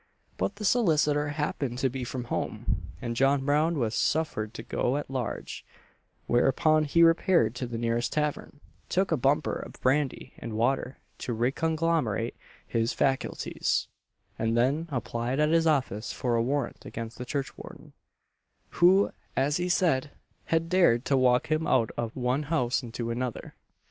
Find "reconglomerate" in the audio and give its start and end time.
11.35-12.35